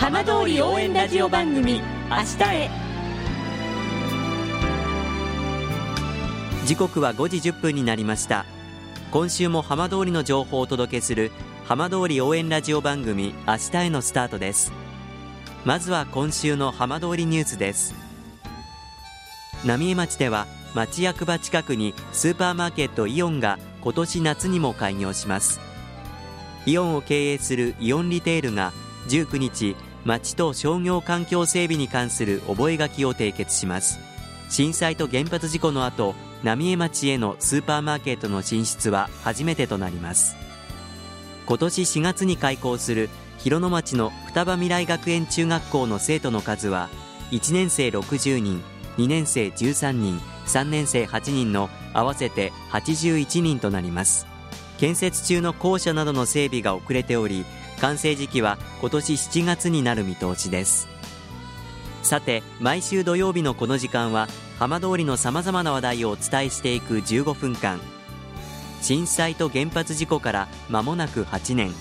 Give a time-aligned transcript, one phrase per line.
[0.00, 2.70] 浜通り応援ラジオ番組明日へ。
[6.64, 8.46] 時刻は5時1分になりました。
[9.10, 11.30] 今週も浜通りの情報をお届けする
[11.66, 14.72] 浜通り応援ラジオ番組明日へのスタートです。
[15.66, 17.94] まずは今週の浜通りニュースです。
[19.66, 25.60] 浪江町では町役場近くにスーパーマーケットイオンが今年夏にも開業します。
[26.64, 28.72] イオンを経営するイオンリテールが
[29.08, 33.98] 19日町と商業環境整備に関する覚書を締結します。
[34.48, 40.36] 震災と原発事故の後浪江町へのスーパーマーケットの進出は初めてとなります。
[41.46, 46.88] 今年4月に開校する広野町の双葉未来学園中学校の生徒の数は
[47.30, 48.62] 1年生60人
[48.98, 54.26] 2年生13人3年生8人の合わせて81人となります。
[54.78, 57.44] 建設中の校舎などの整備が遅れており
[57.80, 60.88] 完成時期は今年7月になる見通しです。
[62.02, 64.28] さて毎週土曜日のこの時間は
[64.58, 67.80] 浜通りのさまざまな話題をお伝えしていく15分間。
[68.82, 71.72] 震災と原発事故から間もなく8年。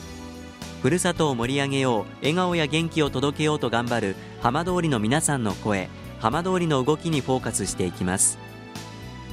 [0.81, 5.89] ふるさとを盛り上げよう笑顔や元気を届けようと頑張る浜通りの皆さんの声
[6.19, 8.37] 浜通りの動きにフォーカスしていきます。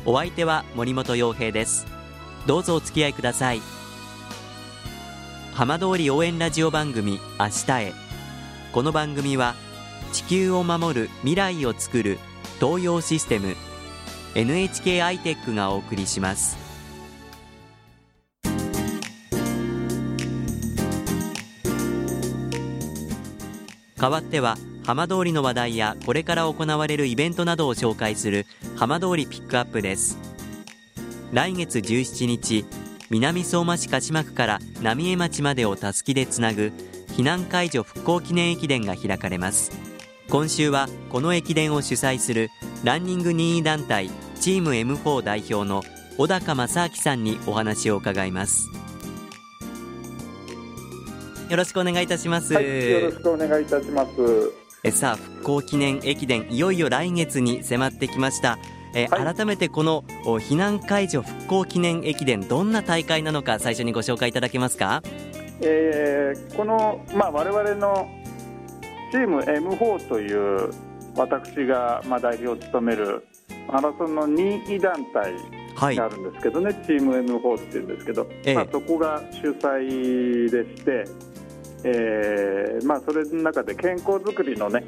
[0.05, 1.87] お相手は森本洋平です。
[2.47, 3.76] どうぞお付き合いください。
[5.57, 7.93] 浜通り応援ラジオ番組明日へ。
[8.75, 9.55] この番組は
[10.13, 12.19] 地球を守る未来をつくる
[12.61, 13.57] 東洋システム
[14.35, 16.59] NHK アイテックがお送りします。
[23.97, 28.45] 代わっては浜通りの話題やこれから行われるイベントなどを紹介する
[28.77, 30.19] 浜通りピックアップです。
[31.33, 32.67] 来月17日
[33.11, 36.73] 南相馬市鹿島区から浪江町までをたすきでつなぐ
[37.17, 39.71] 避難解除復興記念駅伝が開かれます。
[40.29, 42.51] 今週はこの駅伝を主催する
[42.83, 44.11] ランニング任意団体
[44.41, 45.83] チーム M4 代表の
[46.19, 48.69] 小高正明さんにお話を伺います。
[51.49, 54.11] よろしくお願いいたします、はい、よろしくお願いいたします。
[54.83, 58.59] えさあ復興記念駅伝いよいよ来月に迫ってきました
[58.97, 65.03] えはい、改めてこの避難解除復興記念駅伝どんな大会なのか最初にご紹介いただけますか、
[65.61, 68.09] えー、この、まあ、我々の
[69.13, 70.71] チーム M4 という
[71.15, 73.27] 私が、まあ、代表を務める
[73.69, 81.05] マラソンの任意団体があるんですけどね、はい、チーム M4 っていうんですけど、ええ、まあ、そこが主催でして、
[81.85, 84.83] えーまあ、それの中で健康づくりのね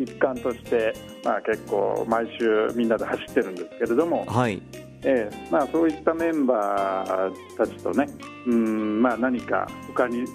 [0.00, 4.60] 一環として、まあ、結構毎週みんなで走ってるんですけれども、はい。
[5.02, 8.06] えーまあ、そういったメンバーたちとね
[8.46, 10.26] うん、まあ、何か他に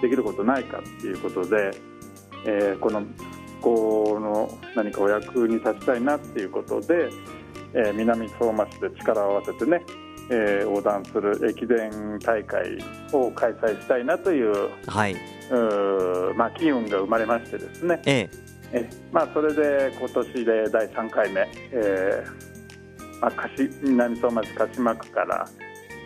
[0.00, 1.70] できることないかっていうことで、
[2.46, 3.02] えー、この
[3.60, 7.10] この何かお役に立ちたいなっていうことで、
[7.74, 9.82] えー、南相馬市で力を合わせてね、
[10.30, 12.78] えー、横断する駅伝大会
[13.12, 18.43] を開催したいなという,、はい、うまあ、機運が生まれましてですね、ええ
[18.76, 23.32] えまあ、それで今年で第3回目、えーまあ、
[23.82, 25.48] 南相馬市鹿島区から、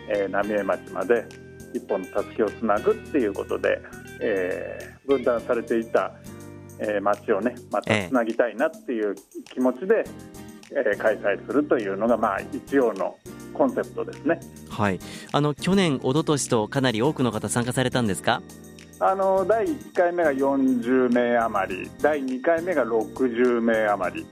[0.07, 1.25] えー、浪江町まで
[1.73, 3.81] 一本のたすきをつなぐっていうことで、
[4.21, 6.13] えー、分断されていた、
[6.77, 9.15] えー、町をねまたつなぎたいなっていう
[9.51, 10.03] 気持ちで、
[10.71, 13.17] えー、開催するというのが、まあ、一応の
[13.53, 14.39] コンセプトですね。
[14.69, 14.99] はい、
[15.31, 18.43] あの去年、一昨年とかなり多くの方参加されたんですか？
[19.01, 24.25] あの第1回目が40名余り第2回目が60名余り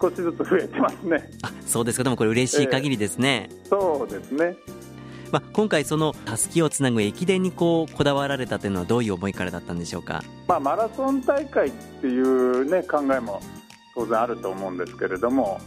[0.00, 1.30] 少しずつ増えてますね。
[1.42, 2.04] あそうですか。
[2.04, 4.56] でもこれ嬉しい限りですね、えー、そうですね。
[5.30, 13.40] まあ、今回、そのたすきをつなぐ駅伝にこうこだわられたというのはどういう思いからだったんでしょうか、まあ、マラソン大会っていう、ね、考えも
[13.94, 15.60] 当然あると思うんですけれども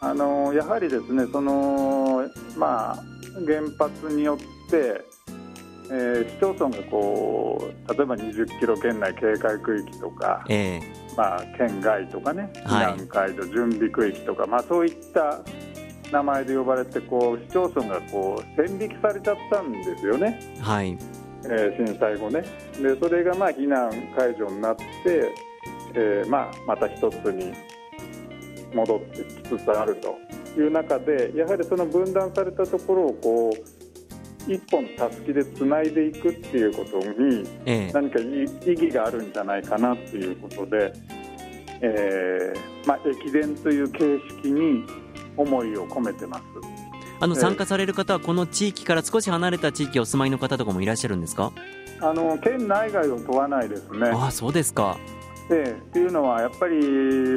[0.00, 2.96] あのやはりですねその、まあ、
[3.46, 5.02] 原発によって
[5.92, 15.40] えー、市町村がこう例えば20キロ圏内警戒区域とか、えー、まあ、県外とかね避難解除、準備区域とか、まあ、そういった
[16.12, 20.96] 名前で呼ばれてこう市町村がこう線引きされちゃったんですよね、はい。
[21.44, 22.44] えー、震災後ね。
[22.80, 24.84] でそれがまあ避難解除になって、
[25.94, 27.52] えーまあ、また一つに
[28.74, 30.16] 戻ってきつつあると
[30.60, 33.79] いう中でやはりその分断されたところをこう
[34.48, 37.44] 一本たすきでつないでいくっていうことに
[37.92, 40.92] 何か意義があるんじゃないかなっていうことで、
[41.82, 44.84] えーまあ、駅伝という形式に
[45.36, 46.42] 思いを込めてます。
[47.22, 51.52] あの参加される方はこの地域から少し離れた地域お住まいの方とかもいらっしゃるんですか？
[52.00, 54.08] あの県内外を問わないですね。
[54.08, 54.96] ああそうですか。
[55.50, 55.70] ええ。
[55.70, 56.78] っていうのはやっぱり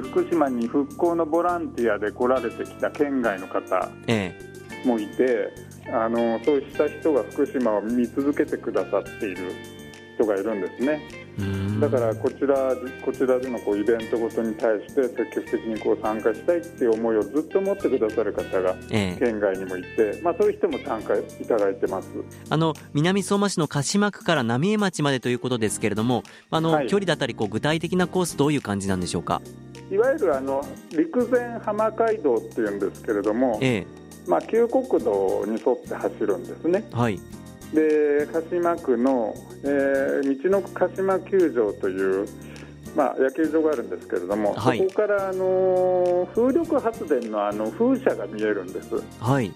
[0.02, 4.34] 福島に復興のボランティアで来られてきた県外の方え
[4.86, 5.52] もいて
[5.92, 9.52] あのそうした人が福島を見続けてくださっている
[10.16, 11.02] 人がいるんですね。
[11.80, 19.20] だからこちらこちらでのこうイベントごとに対して積極的にこう参加したいっていう思いをずっと持ってくださる方がええ。
[19.20, 22.10] 県外にもいて、まあ、そういう人も参加いただいてます。
[22.50, 26.88] あの南相馬市の鹿島区から浪江町までということですけれどもあの、はい。
[26.88, 29.42] 距離だったりこう具体的なコースどういう感じなんでしょうか？
[29.92, 33.86] いわゆるあの陸前浜街道っていうんですけれども、え
[34.28, 36.86] まあ、旧国道に沿って走るんですね。
[36.92, 37.20] えはい。
[37.74, 39.34] で鹿島区の、
[39.64, 42.28] えー道の鹿島球場という、
[42.96, 44.78] まあ、野球場があるんですけれども、はい。
[44.78, 49.04] そこから、あのー風力発電のあの風車が見えるんです。
[49.20, 49.52] はい。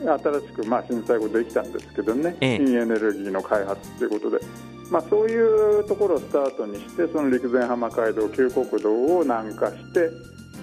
[0.00, 2.56] 新しく、まあ、震災後できたんですけどね、ええ。
[2.58, 4.38] 新エネルギーの開発ということで、
[4.90, 10.10] まあ、そういうところをスタートにしてその陸前浜街道旧国道を南下して、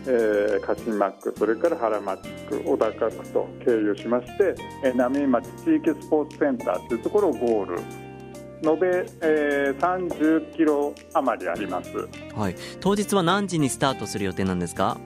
[0.07, 7.79] えー鹿島区それから原町区小高区と経由しまして、えー浪江町地域スポーツセンターというところをゴール。
[8.63, 11.89] 延べ、えー30キロ余りあります。
[12.35, 12.55] はい。
[12.79, 14.97] 当日は何時にスタートする予定なんですか？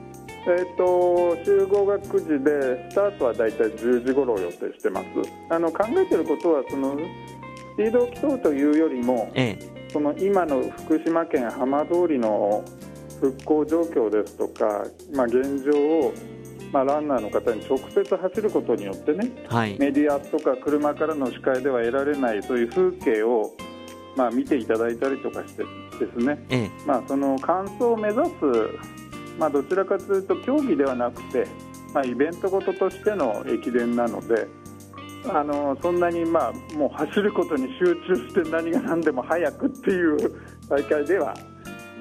[0.48, 5.06] えー、と集合が9時でスタートはだいたい10時頃を予定してます。
[5.50, 9.88] あの考えていることはそのスピードを競うというよりもええ。
[9.92, 12.62] その今の福島県浜通りの
[13.20, 14.84] 復興状況ですとか、
[15.14, 16.12] まあ、現状を、
[16.72, 19.78] まあ、ランナーの方に直接走ることによってねはい。
[19.78, 23.52] メディアとか車からの視界では得られないそういう風景を、
[24.16, 25.64] まあ、見ていただいたりとかして
[25.98, 26.44] ですね。
[26.50, 26.70] ええ。
[26.86, 28.32] まあ、その完走を目指す、
[29.38, 31.46] まあ、どちらかというと競技ではなくて、
[31.94, 34.46] まあ、イベントごととしての駅伝なので
[35.28, 40.16] あのそんなに、まあ、もう走ることに集中して何が何でも早くっていう
[40.68, 41.34] 大会では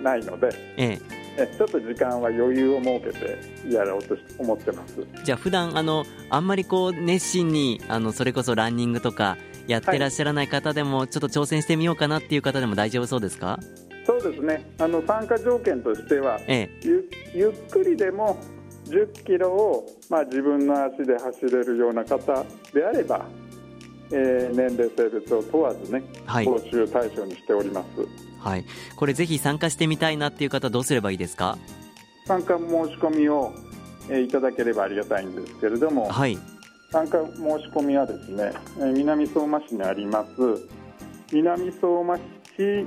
[0.03, 0.99] ないのでえ
[1.37, 1.47] え。
[1.57, 4.95] ちょっと時間は余裕を設けてやろうと思ってます。
[5.19, 9.37] えじゃあ普段あのあんまりこう熱心にあのそれこそランニングとか
[9.67, 13.59] やってらっしゃらない方でも、ちょっと挑戦してみようかなっていう方でも大丈夫そうですか？
[14.05, 14.63] そうですね。
[14.79, 16.79] あの参加条件としてはええ。
[16.83, 18.37] ゆゆっくりでも
[18.85, 23.25] 10キロを、まあ、自分の足で走れるような方であれば、
[24.11, 26.45] えー年齢性別を問わずね、はい。
[26.45, 27.87] 報酬対象にしております
[28.45, 28.65] はい。
[28.95, 31.57] これぜひ参加してみたいなっていう方どうすればいいですか？
[32.25, 33.53] 参加申し込みを、
[34.09, 36.37] えーいただければありがたいんですけれどもはい。
[36.91, 37.41] 参加申し
[37.73, 40.29] 込みはですね、えー南相馬市にあります
[41.33, 42.21] 南相馬市、
[42.59, 42.85] え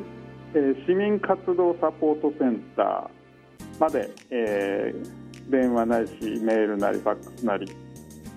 [0.54, 6.12] ー市民活動サポートセンターまで、えー電話ないし
[6.42, 7.66] メールなりファックスなり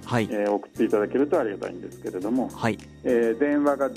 [0.06, 0.28] はい。
[0.32, 2.78] えー送っていただけるとありがたいんですけれども、はい。
[3.04, 3.90] えー電話が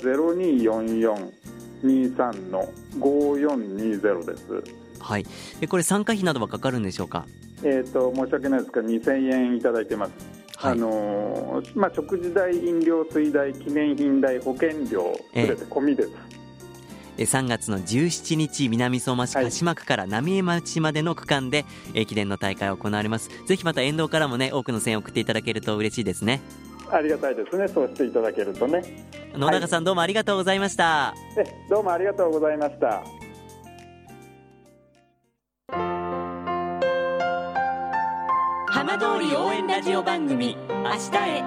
[1.83, 2.69] 024423の
[2.99, 4.43] 5420です。
[4.99, 5.25] はい。
[5.59, 7.25] でこれ参加費などはかかるんでしょうか？
[7.63, 10.11] えー、と申し訳ないですが2000円いただいてます、
[10.57, 10.71] はい。
[10.73, 15.45] あのーまあ、食事代、飲料水代、記念品代、保険料ええ。
[15.47, 16.09] すべて込みです、
[17.17, 19.45] え3月の17日南相馬市はい。
[19.45, 23.29] 鹿島区から浪江町までの区間で駅伝の大会が行われます。
[23.47, 26.41] ぜひまた沿道からもね多くの声援を送っていただけると嬉しいですね
[26.91, 28.83] ありがたいですね、そうしていただけるとね。
[29.33, 33.03] 野中さんどうもありがとうございました、えどうもありがとうございました。
[38.67, 41.43] 浜通り応援ラジオ番組「明日へ」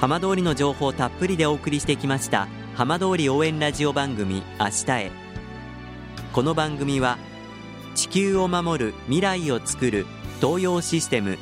[0.00, 5.23] 浜通りの情報をたっぷりでお送りしてきました浜通り応援ラジオ番組明日へ
[6.34, 7.16] この番組は
[7.94, 10.04] 地球を守る未来をつくる
[10.40, 11.38] 東洋システム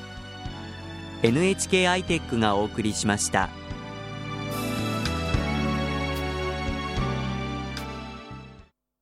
[1.22, 3.48] NHK アイテックがお送りしました。